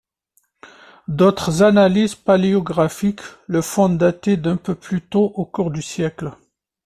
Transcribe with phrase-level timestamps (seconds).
[1.07, 6.31] D'autres analyses paléographiques le font dater d'un peu plus tôt au cours du siècle.